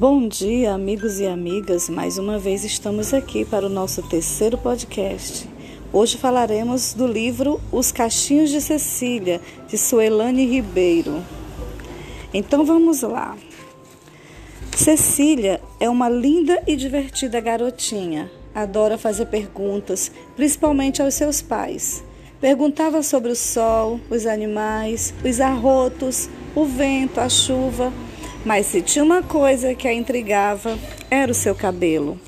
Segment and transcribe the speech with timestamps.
[0.00, 1.88] Bom dia, amigos e amigas.
[1.88, 5.48] Mais uma vez estamos aqui para o nosso terceiro podcast.
[5.92, 11.20] Hoje falaremos do livro Os Cachinhos de Cecília, de Suelane Ribeiro.
[12.32, 13.36] Então vamos lá.
[14.76, 18.30] Cecília é uma linda e divertida garotinha.
[18.54, 22.04] Adora fazer perguntas, principalmente aos seus pais.
[22.40, 27.92] Perguntava sobre o sol, os animais, os arrotos, o vento, a chuva
[28.44, 30.78] mas se tinha uma coisa que a intrigava,
[31.10, 32.18] era o seu cabelo.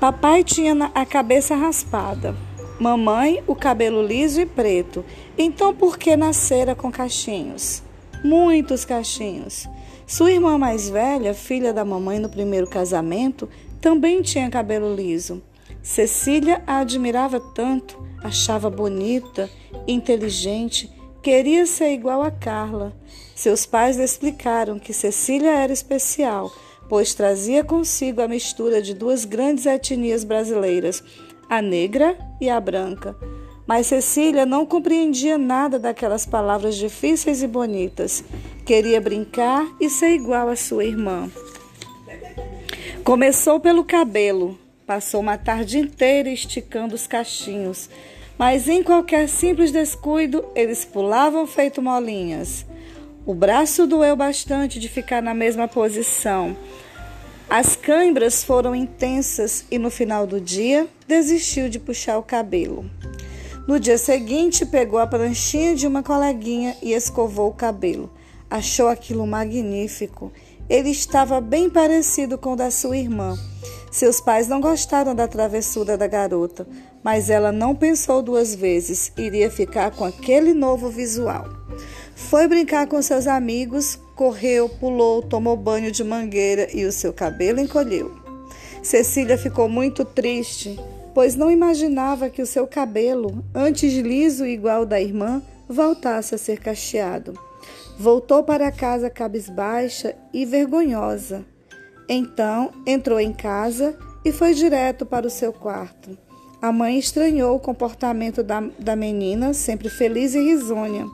[0.00, 2.34] Papai tinha a cabeça raspada,
[2.78, 5.04] mamãe o cabelo liso e preto.
[5.36, 7.82] Então por que nascera com cachinhos?
[8.22, 9.68] Muitos cachinhos.
[10.06, 13.48] Sua irmã mais velha, filha da mamãe no primeiro casamento,
[13.80, 15.42] também tinha cabelo liso.
[15.82, 19.50] Cecília a admirava tanto, achava bonita,
[19.86, 20.90] inteligente,
[21.22, 22.92] queria ser igual a Carla.
[23.34, 26.52] Seus pais lhe explicaram que Cecília era especial,
[26.88, 31.02] pois trazia consigo a mistura de duas grandes etnias brasileiras,
[31.48, 33.16] a negra e a branca.
[33.66, 38.24] Mas Cecília não compreendia nada daquelas palavras difíceis e bonitas.
[38.64, 41.30] Queria brincar e ser igual à sua irmã.
[43.04, 47.90] Começou pelo cabelo, passou uma tarde inteira esticando os cachinhos,
[48.38, 52.64] mas em qualquer simples descuido eles pulavam feito molinhas.
[53.26, 56.56] O braço doeu bastante de ficar na mesma posição.
[57.50, 62.88] As câimbras foram intensas e no final do dia desistiu de puxar o cabelo.
[63.66, 68.10] No dia seguinte, pegou a pranchinha de uma coleguinha e escovou o cabelo.
[68.48, 70.32] Achou aquilo magnífico.
[70.70, 73.36] Ele estava bem parecido com o da sua irmã.
[73.90, 76.66] Seus pais não gostaram da travessura da garota,
[77.02, 81.46] mas ela não pensou duas vezes, iria ficar com aquele novo visual.
[82.14, 87.60] Foi brincar com seus amigos, correu, pulou, tomou banho de mangueira e o seu cabelo
[87.60, 88.14] encolheu.
[88.82, 90.78] Cecília ficou muito triste,
[91.14, 96.58] pois não imaginava que o seu cabelo, antes liso igual da irmã, voltasse a ser
[96.60, 97.38] cacheado.
[97.98, 101.44] Voltou para casa cabisbaixa e vergonhosa.
[102.08, 106.16] Então entrou em casa e foi direto para o seu quarto.
[106.60, 111.06] A mãe estranhou o comportamento da, da menina, sempre feliz e risonha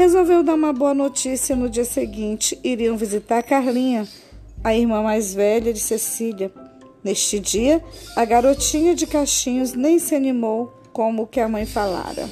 [0.00, 2.58] resolveu dar uma boa notícia no dia seguinte.
[2.64, 4.08] Iriam visitar Carlinha,
[4.64, 6.50] a irmã mais velha de Cecília.
[7.04, 7.84] Neste dia,
[8.16, 12.26] a garotinha de cachinhos nem se animou como que a mãe falara.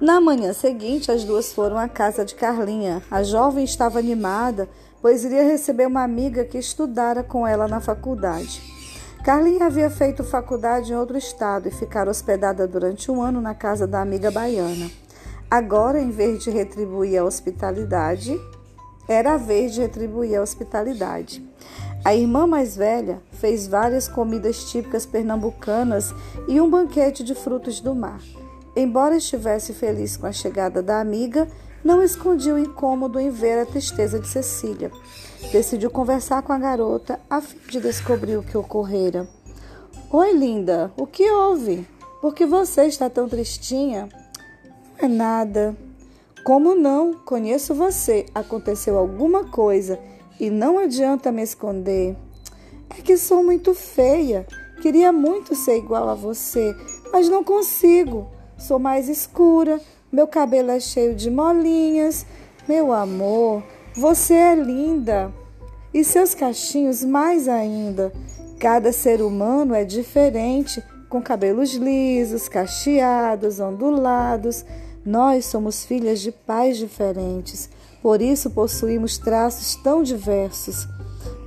[0.00, 3.02] Na manhã seguinte, as duas foram à casa de Carlinha.
[3.10, 4.68] A jovem estava animada,
[5.00, 8.62] pois iria receber uma amiga que estudara com ela na faculdade.
[9.24, 13.86] Carlinha havia feito faculdade em outro estado e ficara hospedada durante um ano na casa
[13.86, 14.90] da amiga baiana.
[15.50, 18.40] Agora, em vez de retribuir a hospitalidade,
[19.08, 21.44] era a vez de retribuir a hospitalidade.
[22.02, 26.14] A irmã mais velha fez várias comidas típicas pernambucanas
[26.48, 28.20] e um banquete de frutos do mar.
[28.74, 31.46] Embora estivesse feliz com a chegada da amiga,
[31.84, 34.90] não escondia o incômodo em ver a tristeza de Cecília.
[35.52, 39.28] Decidiu conversar com a garota a fim de descobrir o que ocorrera.
[40.10, 41.86] Oi, linda, o que houve?
[42.20, 44.08] Por que você está tão tristinha?
[45.00, 45.74] é nada.
[46.44, 47.14] Como não?
[47.14, 48.26] Conheço você.
[48.34, 49.98] Aconteceu alguma coisa
[50.38, 52.16] e não adianta me esconder.
[52.90, 54.46] É que sou muito feia.
[54.82, 56.74] Queria muito ser igual a você,
[57.12, 58.28] mas não consigo.
[58.58, 59.80] Sou mais escura,
[60.12, 62.26] meu cabelo é cheio de molinhas.
[62.68, 63.62] Meu amor,
[63.94, 65.32] você é linda.
[65.94, 68.12] E seus cachinhos mais ainda.
[68.58, 74.64] Cada ser humano é diferente, com cabelos lisos, cacheados, ondulados.
[75.06, 77.70] Nós somos filhas de pais diferentes,
[78.02, 80.88] por isso possuímos traços tão diversos.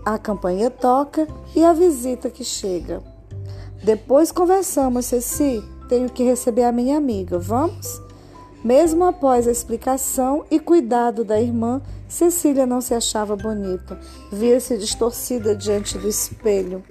[0.05, 3.01] A campanha toca e a visita que chega.
[3.83, 5.63] Depois conversamos, Ceci.
[5.89, 7.37] Tenho que receber a minha amiga.
[7.37, 8.01] Vamos?
[8.63, 13.99] Mesmo após a explicação e cuidado da irmã, Cecília não se achava bonita.
[14.31, 16.83] Via-se distorcida diante do espelho.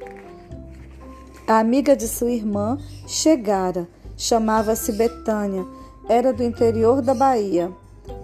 [1.47, 3.89] A amiga de sua irmã chegara.
[4.17, 5.67] Chamava-se Betânia
[6.09, 7.73] era do interior da Bahia,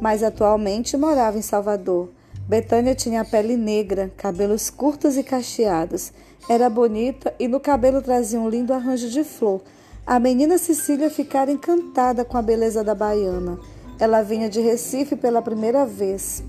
[0.00, 2.10] mas atualmente morava em Salvador.
[2.48, 6.12] Betânia tinha pele negra, cabelos curtos e cacheados.
[6.48, 9.62] Era bonita e no cabelo trazia um lindo arranjo de flor.
[10.08, 13.58] A menina Cecília ficara encantada com a beleza da baiana.
[14.00, 16.42] Ela vinha de Recife pela primeira vez.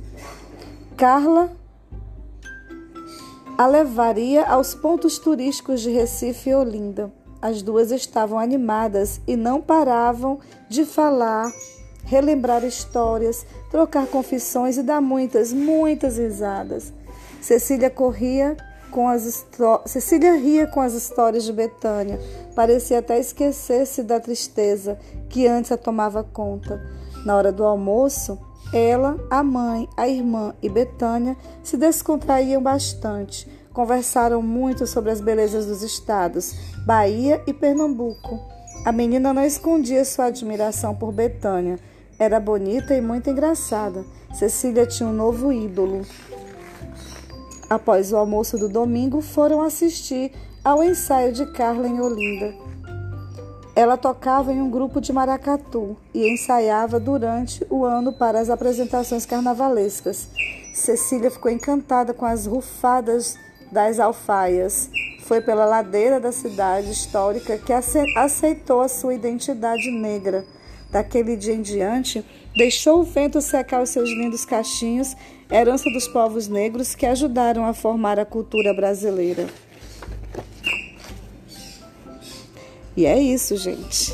[0.95, 1.51] Carla
[3.57, 7.11] a levaria aos pontos turísticos de Recife e Olinda.
[7.41, 10.39] As duas estavam animadas e não paravam
[10.69, 11.51] de falar,
[12.06, 16.94] relembrar histórias, trocar confissões e dar muitas, muitas risadas.
[17.41, 18.56] Cecília corria
[18.91, 19.45] com as
[19.86, 22.19] Cecília ria com as histórias de Betânia.
[22.56, 25.00] Parecia até esquecer-se da tristeza
[25.30, 26.81] que antes a tomava conta.
[27.25, 28.39] Na hora do almoço,
[28.74, 33.47] ela, a mãe, a irmã e Betânia se descontraíam bastante.
[33.74, 36.53] Conversaram muito sobre as belezas dos estados,
[36.85, 38.39] Bahia e Pernambuco.
[38.85, 41.80] A menina não escondia sua admiração por Betânia.
[42.18, 44.03] Era bonita e muito engraçada.
[44.33, 46.06] Cecília tinha um novo ídolo.
[47.69, 50.31] Após o almoço do domingo, foram assistir
[50.63, 52.54] ao ensaio de Carla em Olinda.
[53.75, 59.25] Ela tocava em um grupo de maracatu e ensaiava durante o ano para as apresentações
[59.25, 60.27] carnavalescas.
[60.74, 63.38] Cecília ficou encantada com as rufadas
[63.71, 64.89] das alfaias.
[65.21, 70.44] Foi pela ladeira da cidade histórica que aceitou a sua identidade negra.
[70.92, 75.15] Daquele dia em diante, deixou o vento secar os seus lindos cachinhos,
[75.51, 79.47] herança dos povos negros que ajudaram a formar a cultura brasileira.
[82.95, 84.13] E é isso, gente.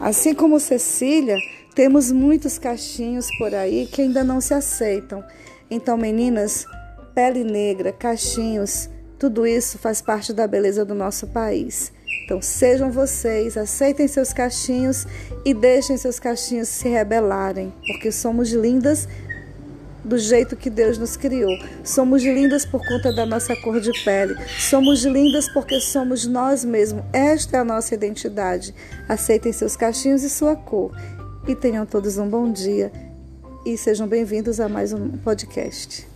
[0.00, 1.36] Assim como Cecília,
[1.74, 5.22] temos muitos cachinhos por aí que ainda não se aceitam.
[5.70, 6.64] Então, meninas,
[7.14, 8.88] pele negra, cachinhos,
[9.18, 11.92] tudo isso faz parte da beleza do nosso país.
[12.24, 15.06] Então sejam vocês, aceitem seus cachinhos
[15.44, 19.08] e deixem seus cachinhos se rebelarem, porque somos lindas
[20.04, 21.52] do jeito que Deus nos criou.
[21.84, 24.36] Somos lindas por conta da nossa cor de pele.
[24.58, 27.04] Somos lindas porque somos nós mesmos.
[27.12, 28.74] Esta é a nossa identidade.
[29.08, 30.92] Aceitem seus cachinhos e sua cor.
[31.46, 32.90] E tenham todos um bom dia.
[33.66, 36.07] E sejam bem-vindos a mais um podcast.